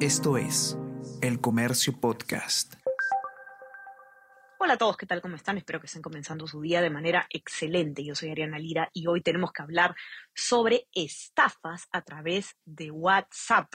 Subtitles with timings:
[0.00, 0.76] Esto es
[1.22, 2.74] El Comercio Podcast.
[4.58, 5.22] Hola a todos, ¿qué tal?
[5.22, 5.56] ¿Cómo están?
[5.56, 8.04] Espero que estén comenzando su día de manera excelente.
[8.04, 9.96] Yo soy Ariana Lira y hoy tenemos que hablar
[10.34, 13.72] sobre estafas a través de WhatsApp.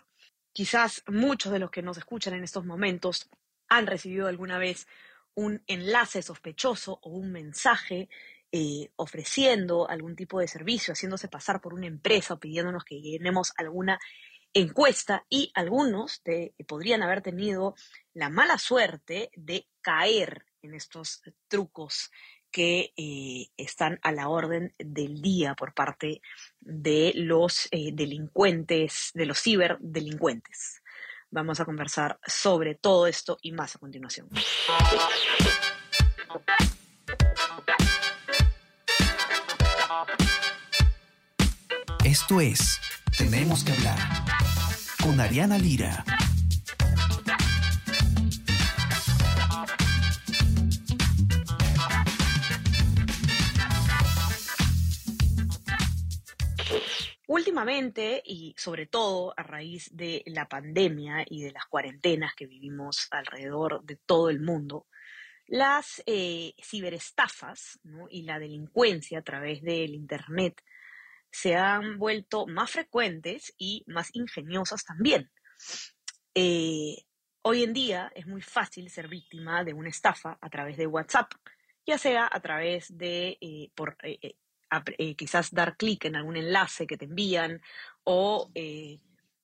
[0.53, 3.27] Quizás muchos de los que nos escuchan en estos momentos
[3.67, 4.85] han recibido alguna vez
[5.33, 8.09] un enlace sospechoso o un mensaje
[8.51, 13.53] eh, ofreciendo algún tipo de servicio, haciéndose pasar por una empresa o pidiéndonos que llenemos
[13.57, 13.97] alguna
[14.53, 17.75] encuesta y algunos de, podrían haber tenido
[18.13, 22.11] la mala suerte de caer en estos trucos
[22.51, 26.21] que eh, están a la orden del día por parte
[26.59, 30.81] de los eh, delincuentes, de los ciberdelincuentes.
[31.29, 34.27] Vamos a conversar sobre todo esto y más a continuación.
[42.03, 42.81] Esto es
[43.17, 44.40] Tenemos que hablar
[45.01, 46.03] con Ariana Lira.
[57.27, 63.07] Últimamente, y sobre todo a raíz de la pandemia y de las cuarentenas que vivimos
[63.11, 64.87] alrededor de todo el mundo,
[65.47, 70.61] las eh, ciberestafas y la delincuencia a través del Internet
[71.31, 75.31] se han vuelto más frecuentes y más ingeniosas también.
[76.35, 76.97] Eh,
[77.41, 81.31] hoy en día es muy fácil ser víctima de una estafa a través de WhatsApp,
[81.85, 86.97] ya sea a través de eh, por, eh, quizás dar clic en algún enlace que
[86.97, 87.61] te envían
[88.03, 88.51] o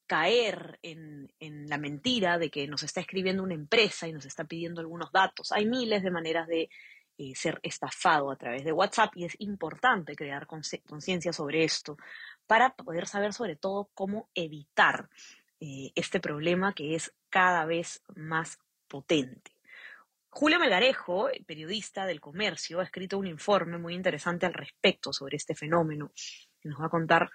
[0.06, 4.46] caer en, en, la mentira de que nos está escribiendo una empresa y nos está
[4.46, 5.52] pidiendo algunos datos.
[5.52, 6.70] Hay miles de maneras de
[7.18, 11.98] eh, ser estafado a través de WhatsApp y es importante crear conciencia sobre esto
[12.46, 15.10] para poder saber sobre todo cómo evitar
[15.60, 19.52] eh, este problema que es cada vez más potente.
[20.30, 25.56] Julio Melgarejo, periodista del comercio, ha escrito un informe muy interesante al respecto sobre este
[25.56, 26.12] fenómeno.
[26.64, 27.32] Nos va a contar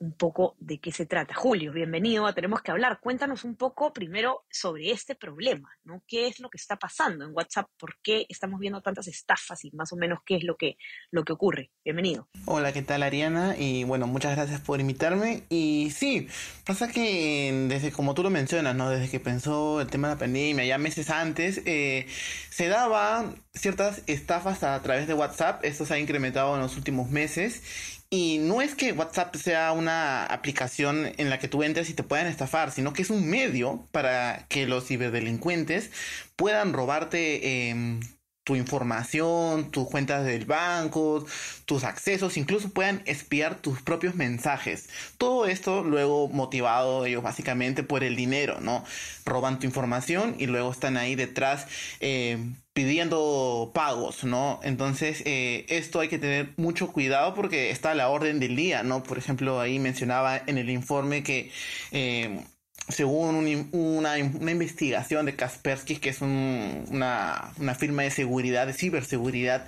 [0.00, 1.34] un poco de qué se trata.
[1.34, 3.00] Julio, bienvenido Tenemos que hablar.
[3.00, 6.02] Cuéntanos un poco primero sobre este problema, ¿no?
[6.06, 7.68] ¿Qué es lo que está pasando en WhatsApp?
[7.78, 10.76] ¿Por qué estamos viendo tantas estafas y más o menos qué es lo que,
[11.10, 11.70] lo que ocurre?
[11.84, 12.28] Bienvenido.
[12.44, 13.56] Hola, ¿qué tal Ariana?
[13.58, 15.44] Y bueno, muchas gracias por invitarme.
[15.48, 16.28] Y sí,
[16.64, 18.90] pasa que desde como tú lo mencionas, ¿no?
[18.90, 22.06] Desde que pensó el tema de la pandemia, ya meses antes, eh,
[22.50, 25.64] se daban ciertas estafas a través de WhatsApp.
[25.64, 30.24] Esto se ha incrementado en los últimos meses y no es que WhatsApp sea una
[30.24, 33.86] aplicación en la que tú entres y te puedan estafar, sino que es un medio
[33.92, 35.90] para que los ciberdelincuentes
[36.36, 38.00] puedan robarte eh,
[38.48, 41.26] tu información, tus cuentas del banco,
[41.66, 44.88] tus accesos, incluso puedan espiar tus propios mensajes.
[45.18, 48.86] Todo esto luego motivado ellos básicamente por el dinero, ¿no?
[49.26, 51.66] Roban tu información y luego están ahí detrás
[52.00, 52.38] eh,
[52.72, 54.60] pidiendo pagos, ¿no?
[54.62, 58.82] Entonces, eh, esto hay que tener mucho cuidado porque está a la orden del día,
[58.82, 59.02] ¿no?
[59.02, 61.50] Por ejemplo, ahí mencionaba en el informe que
[61.90, 62.40] eh,
[62.88, 69.66] según una, investigación de Kaspersky, que es una, firma de seguridad, de ciberseguridad,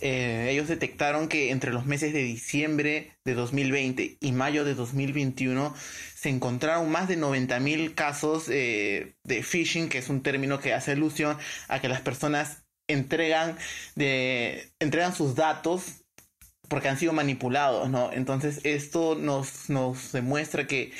[0.00, 5.74] eh, ellos detectaron que entre los meses de diciembre de 2020 y mayo de 2021
[6.14, 10.92] se encontraron más de 90.000 casos eh, de phishing, que es un término que hace
[10.92, 11.36] alusión
[11.68, 13.56] a que las personas entregan,
[13.94, 16.02] de, entregan sus datos
[16.68, 18.10] porque han sido manipulados, ¿no?
[18.12, 20.92] Entonces esto nos, nos demuestra que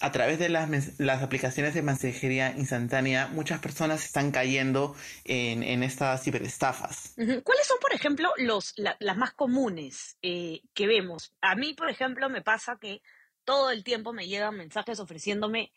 [0.00, 4.94] a través de las, las aplicaciones de mensajería instantánea, muchas personas están cayendo
[5.24, 7.14] en, en estas ciberestafas.
[7.16, 11.34] ¿Cuáles son, por ejemplo, los, las más comunes eh, que vemos?
[11.40, 13.02] A mí, por ejemplo, me pasa que
[13.44, 15.72] todo el tiempo me llegan mensajes ofreciéndome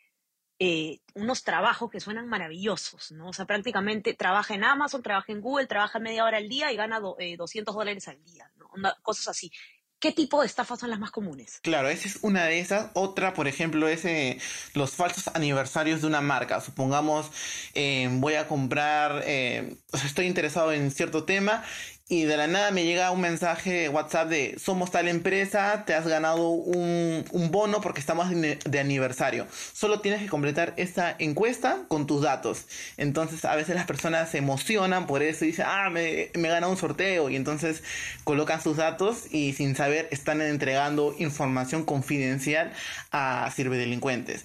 [0.59, 3.30] eh, unos trabajos que suenan maravillosos, ¿no?
[3.30, 6.76] O sea, prácticamente trabaja en Amazon, trabaja en Google, trabaja media hora al día y
[6.76, 8.70] gana 200 eh, dólares al día, ¿no?
[9.02, 9.52] cosas así.
[10.01, 11.59] ¿Qué tipo de estafas son las más comunes?
[11.62, 12.89] Claro, esa es una de esas.
[12.95, 14.39] Otra, por ejemplo, es eh,
[14.73, 16.59] los falsos aniversarios de una marca.
[16.59, 17.29] Supongamos,
[17.76, 21.64] eh, voy a comprar, eh, estoy interesado en cierto tema
[22.11, 26.05] y de la nada me llega un mensaje WhatsApp de somos tal empresa, te has
[26.05, 29.47] ganado un, bono porque estamos de aniversario.
[29.72, 32.66] Solo tienes que completar esta encuesta con tus datos.
[32.97, 36.52] Entonces a veces las personas se emocionan por eso y dicen, ah, me, me he
[36.52, 37.81] ganado un sorteo y entonces
[38.25, 42.73] colocan sus datos y sin saber están entregando información confidencial
[43.14, 44.43] a ciberdelincuentes.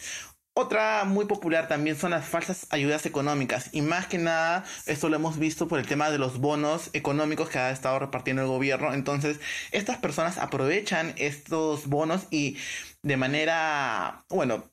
[0.59, 5.17] Otra muy popular también son las falsas ayudas económicas y más que nada esto lo
[5.17, 8.95] hemos visto por el tema de los bonos económicos que ha estado repartiendo el gobierno.
[8.95, 9.39] Entonces
[9.71, 12.57] estas personas aprovechan estos bonos y
[13.03, 14.65] de manera, bueno,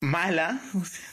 [0.00, 0.60] mala,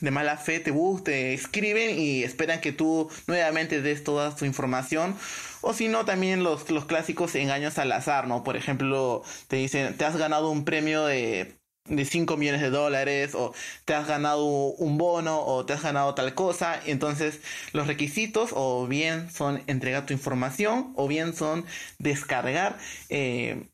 [0.02, 0.72] de mala fe, te
[1.04, 5.16] te escriben y esperan que tú nuevamente des toda tu información.
[5.62, 8.44] O si no, también los, los clásicos engaños al azar, ¿no?
[8.44, 11.61] Por ejemplo, te dicen, te has ganado un premio de
[11.96, 13.54] de 5 millones de dólares o
[13.86, 16.82] te has ganado un bono o te has ganado tal cosa.
[16.86, 17.42] Entonces
[17.74, 21.66] los requisitos o bien son entregar tu información o bien son
[22.00, 22.78] descargar
[23.10, 23.68] eh,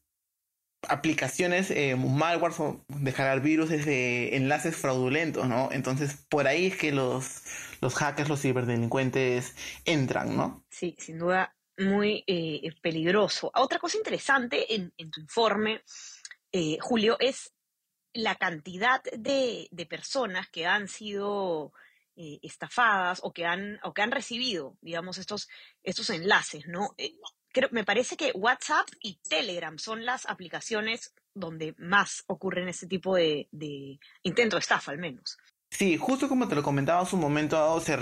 [0.87, 5.69] aplicaciones, eh, malware o descargar virus de enlaces fraudulentos, ¿no?
[5.71, 7.43] Entonces por ahí es que los,
[7.81, 9.55] los hackers, los ciberdelincuentes
[9.85, 10.63] entran, ¿no?
[10.69, 13.51] Sí, sin duda muy eh, peligroso.
[13.53, 15.83] Otra cosa interesante en, en tu informe,
[16.51, 17.53] eh, Julio, es
[18.13, 21.73] la cantidad de, personas que han sido
[22.15, 25.49] eh, estafadas o que han, o que han recibido, digamos, estos,
[25.83, 26.93] estos enlaces, ¿no?
[26.97, 27.15] Eh,
[27.51, 33.15] creo, me parece que WhatsApp y Telegram son las aplicaciones donde más ocurren este tipo
[33.15, 35.37] de, de intento de estafa, al menos.
[35.69, 37.93] Sí, justo como te lo comentaba hace un momento, se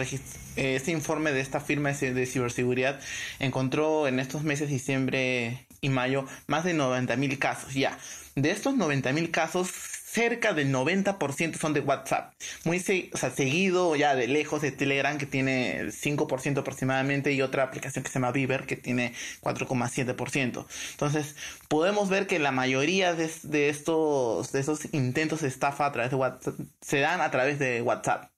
[0.56, 3.02] este informe de esta firma de ciberseguridad
[3.40, 7.98] encontró en estos meses diciembre y mayo más de 90.000 casos ya.
[8.36, 9.72] De estos 90.000 casos,
[10.16, 12.34] cerca del 90% son de WhatsApp.
[12.64, 18.02] Muy seguido ya de lejos de Telegram que tiene el 5% aproximadamente y otra aplicación
[18.02, 20.66] que se llama Viber que tiene 4,7%.
[20.92, 21.36] Entonces
[21.68, 23.26] podemos ver que la mayoría de,
[23.70, 27.82] estos de esos intentos de estafa a través de WhatsApp se dan a través de
[27.82, 28.32] WhatsApp.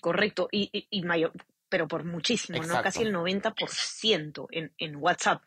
[0.00, 1.32] correcto, y, y, mayor,
[1.68, 2.80] pero por muchísimo, ¿no?
[2.82, 5.42] Casi el 90% en, en WhatsApp.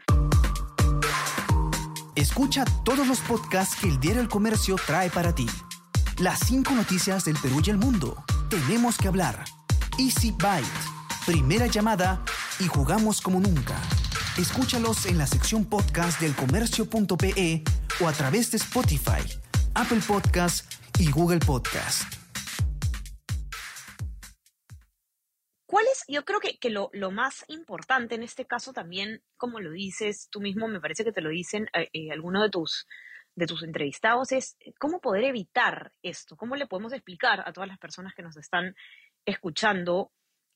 [2.16, 5.48] Escucha todos los podcasts que el Diario El Comercio trae para ti.
[6.19, 8.25] Las cinco noticias del Perú y el mundo.
[8.50, 9.45] Tenemos que hablar.
[9.98, 10.68] Easy Byte.
[11.25, 12.21] Primera llamada
[12.60, 13.81] y jugamos como nunca.
[14.38, 17.63] Escúchalos en la sección podcast del comercio.pe
[18.01, 19.24] o a través de Spotify,
[19.75, 20.69] Apple Podcast
[21.00, 22.04] y Google Podcast.
[25.65, 26.04] ¿Cuál es?
[26.10, 30.68] Yo creo que, lo, más importante en este caso también, como lo dices tú mismo,
[30.68, 32.88] me parece que te lo dicen eh, eh, algunos de tus,
[33.39, 37.69] de tus entrevistados, es eh, cómo poder evitar esto, cómo le podemos explicar a todas
[37.69, 38.75] las personas que nos están
[39.25, 40.12] escuchando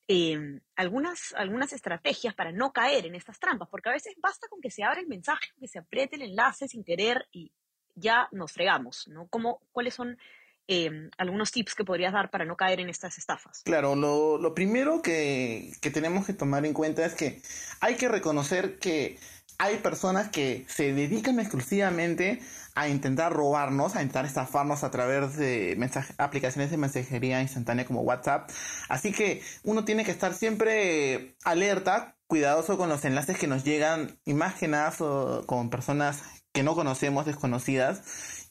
[0.08, 4.62] em, algunas, algunas estrategias para no caer en estas trampas, porque a veces basta con
[4.62, 7.52] que se abra el mensaje, que se apriete el enlace sin querer y
[7.96, 9.28] ya nos fregamos, ¿no?
[9.28, 10.18] ¿Cómo, ¿Cuáles son
[10.66, 13.64] Em, algunos tips que podrías dar para no caer en estas estafas?
[13.66, 17.42] Claro, lo, primero que, tenemos que tomar en cuenta es que
[17.82, 19.20] hay que reconocer que
[19.58, 22.42] hay personas que se dedican exclusivamente
[22.76, 25.78] a intentar robarnos, a intentar estafarnos a través de
[26.18, 28.50] aplicaciones de mensajería instantánea como WhatsApp.
[28.90, 34.18] Así que uno tiene que estar siempre alerta, cuidadoso con los enlaces que nos llegan,
[34.26, 38.02] imágenes o con personas que no conocemos, desconocidas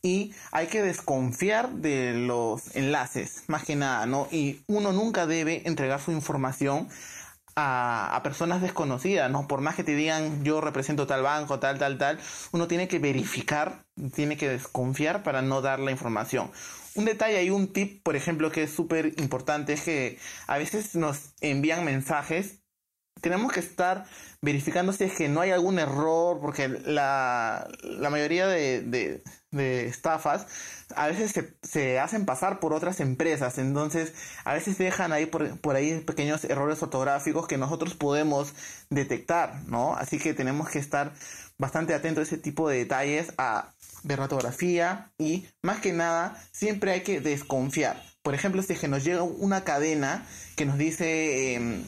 [0.03, 4.27] y hay que desconfiar de los enlaces, más que nada, ¿no?
[4.33, 6.89] Y uno nunca debe entregar su información
[7.57, 9.47] a, personas desconocidas, ¿no?
[9.47, 12.19] Por más que te digan yo represento tal banco, tal, tal, tal,
[12.53, 13.85] uno tiene que verificar,
[14.15, 16.51] tiene que desconfiar para no dar la información.
[16.95, 20.95] Un detalle y un tip, por ejemplo, que es súper importante es que a veces
[20.95, 22.62] nos envían mensajes
[23.23, 24.05] tenemos que estar
[24.43, 27.69] verificando si es que no hay algún error, porque la,
[28.11, 29.23] mayoría de,
[29.53, 30.47] estafas
[30.97, 31.33] a veces
[31.63, 34.13] se, hacen pasar por otras empresas, entonces
[34.45, 38.53] a veces dejan ahí por, por, ahí pequeños errores ortográficos que nosotros podemos
[38.91, 39.95] detectar, ¿no?
[39.95, 41.13] Así que tenemos que estar
[41.57, 46.37] bastante atentos a ese tipo de detalles, a ver la ortografía y más que nada
[46.51, 48.03] siempre hay que desconfiar.
[48.23, 51.55] Por ejemplo, si es que nos llega una cadena que nos dice...
[51.55, 51.85] Em,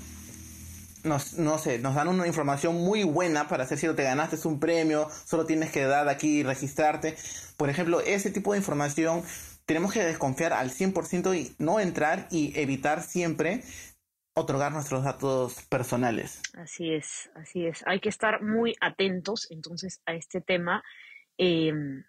[1.04, 4.58] nos, no sé, nos dan una información muy buena para hacer si te ganaste un
[4.58, 7.16] premio, solo tienes que dar aquí y registrarte.
[7.56, 9.23] Por ejemplo, ese tipo de información
[9.66, 13.62] tenemos que desconfiar al 100% y no entrar y evitar siempre
[14.34, 16.42] otorgar nuestros datos personales.
[16.54, 17.84] Así es, así es.
[17.87, 20.82] Hay que estar muy atentos entonces a este tema.
[21.38, 22.04] Em,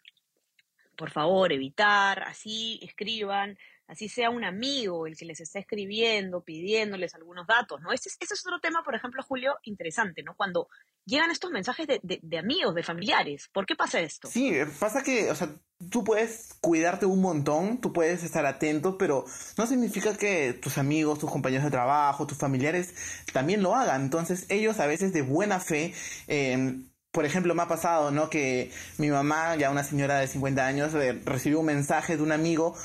[0.98, 7.14] por favor, evitar, así escriban, así sea un amigo el que les está escribiendo, pidiéndoles
[7.16, 7.92] algunos datos, ¿no?
[7.92, 10.36] Ese, es otro tema, por ejemplo, Julio, interesante, ¿no?
[10.36, 10.68] Cuando
[11.06, 14.28] llegan estos mensajes de, amigos, de familiares, ¿por qué pasa esto?
[14.28, 15.50] Sí, pasa que, o sea,
[15.90, 19.26] tú puedes cuidarte un montón, tú puedes estar atento, pero
[19.58, 22.94] no significa que tus amigos, tus compañeros de trabajo, tus familiares
[23.34, 24.02] también lo hagan.
[24.02, 25.94] Entonces, ellos a veces de buena fe...
[26.28, 26.80] Eh,
[27.12, 28.30] por ejemplo, me ha pasado, ¿no?
[28.30, 32.34] Que mi mamá, ya una señora de 50 años, eh, recibió un mensaje de un
[32.34, 32.76] amigo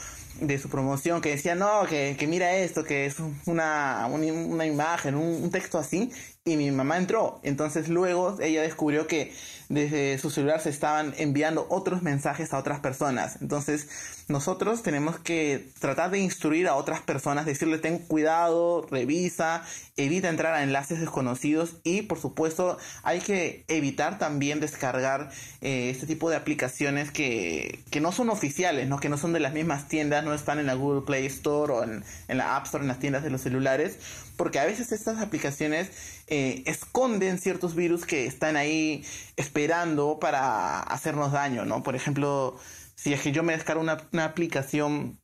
[0.41, 5.51] de su promoción que decía, no, que, mira esto, que es una, una, imagen, un,
[5.51, 6.11] texto así,
[6.45, 7.41] y mi mamá entró.
[7.43, 9.33] Entonces luego ella descubrió que
[9.69, 13.39] desde su celular se estaban enviando otros mensajes a otras personas.
[13.41, 13.89] Entonces,
[14.27, 19.63] nosotros tenemos que tratar de instruir a otras personas, decirle ten cuidado, revisa,
[19.97, 25.31] evita entrar a enlaces desconocidos y por supuesto hay que evitar también descargar
[25.61, 28.99] eh, este tipo de aplicaciones que, que, no son oficiales, ¿no?
[28.99, 31.85] que no son de las mismas tiendas, no están en la Google Play Store o
[31.85, 33.99] en, en la App Store, en las tiendas de los celulares,
[34.41, 35.91] porque a veces estas aplicaciones
[36.27, 39.05] eh, esconden ciertos virus que están ahí
[39.37, 41.83] esperando para hacernos daño, ¿no?
[41.83, 42.59] Por ejemplo,
[42.95, 45.21] si es que yo me descargo una, aplicación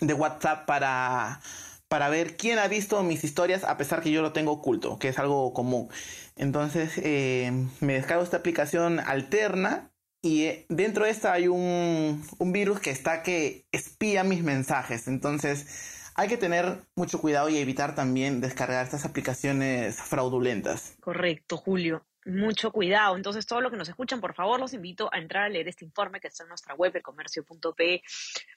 [0.00, 1.42] de WhatsApp para,
[1.88, 5.08] para ver quién ha visto mis historias a pesar que yo lo tengo oculto, que
[5.08, 5.90] es algo común.
[6.34, 9.92] Entonces eh, me descargo esta aplicación alterna
[10.22, 15.06] y eh, dentro de esta hay un, un virus que está que espía mis mensajes.
[15.06, 15.66] Entonces
[16.14, 20.96] hay que tener mucho cuidado y evitar también descargar estas aplicaciones fraudulentas.
[21.00, 23.16] Correcto, Julio mucho cuidado.
[23.16, 25.84] Entonces, todo lo que nos escuchan, por favor, los invito a entrar a leer este
[25.84, 28.02] informe que está en nuestra web, elcomercio.pe,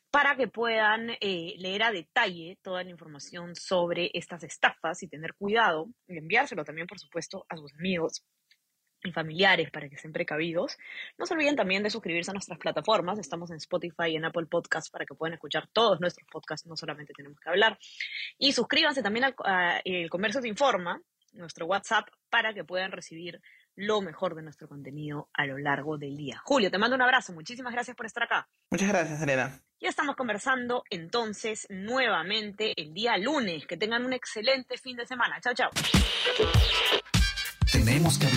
[0.10, 5.34] para que puedan eh, leer a detalle toda la información sobre estas estafas y tener
[5.36, 8.24] cuidado y enviárselo también, por supuesto, a sus amigos
[9.08, 10.78] y familiares para que estén precavidos.
[11.18, 13.20] No se olviden también de suscribirse a nuestras plataformas.
[13.20, 16.76] Estamos en Spotify y en Apple Podcasts para que puedan escuchar todos nuestros podcasts, no
[16.76, 17.80] solamente tenemos que hablar.
[18.38, 21.02] Y suscríbanse también al El Comercio Te Informa,
[21.34, 23.42] nuestro WhatsApp, para que puedan recibir
[23.76, 26.42] lo mejor de nuestro contenido a lo largo del día.
[26.44, 27.32] Julio, te mando un abrazo.
[27.32, 28.50] Muchísimas gracias por estar acá.
[28.72, 29.62] Muchas gracias, Elena.
[29.80, 33.68] Ya estamos conversando entonces nuevamente el día lunes.
[33.68, 35.40] Que tengan un excelente fin de semana.
[35.42, 35.70] Chao, chao.
[37.72, 38.37] Tenemos que hablar